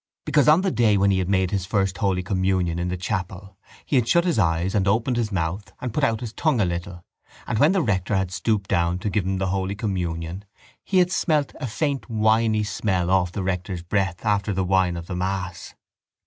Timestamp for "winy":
12.09-12.63